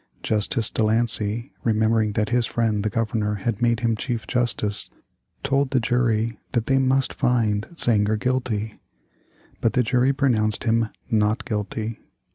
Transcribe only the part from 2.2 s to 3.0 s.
his friend the